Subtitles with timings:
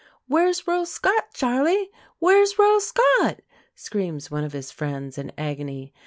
[0.25, 1.91] "Where's Royal Scot, Charley?
[2.17, 3.41] Where's Royal Scot?"
[3.75, 5.93] screams one of his friends, in agony.